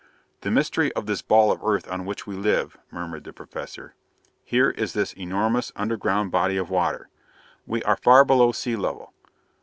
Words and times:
"The 0.39 0.49
mystery 0.49 0.91
of 0.93 1.05
this 1.05 1.21
ball 1.21 1.51
of 1.51 1.63
earth 1.63 1.87
on 1.87 2.05
which 2.07 2.25
we 2.25 2.35
live!" 2.35 2.75
murmured 2.89 3.23
the 3.23 3.31
Professor. 3.31 3.93
"Here 4.43 4.71
is 4.71 4.93
this 4.93 5.13
enormous 5.13 5.71
underground 5.75 6.31
body 6.31 6.57
of 6.57 6.71
water. 6.71 7.09
We 7.67 7.83
are 7.83 7.97
far 7.97 8.25
below 8.25 8.51
sea 8.51 8.75
level. 8.75 9.13